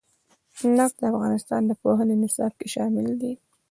[0.77, 3.33] نفت د افغانستان د پوهنې نصاب کې شامل دي.